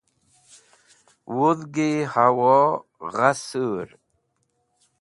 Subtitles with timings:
[1.35, 2.55] wudgi hawo
[3.13, 3.87] gha sur